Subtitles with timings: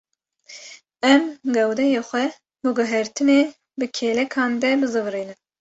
[1.11, 1.21] Em
[1.55, 2.25] gewdeyê xwe
[2.61, 3.39] bi guhertinê
[3.79, 5.39] bi kêlekan de bizivirînin.